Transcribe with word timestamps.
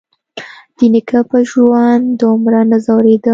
د 0.77 0.79
نيکه 0.93 1.19
په 1.29 1.37
ژوند 1.49 2.03
دومره 2.21 2.61
نه 2.69 2.77
ځورېدم. 2.85 3.29